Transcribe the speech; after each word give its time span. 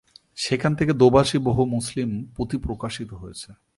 যেখান 0.37 0.75
থেকে 0.75 0.93
দোভাষী 0.93 1.37
বহু 1.37 1.65
মুসলিম 1.65 2.09
পুঁথি 2.35 2.57
প্রকাশিত 2.57 3.13
হয়েছে। 3.13 3.49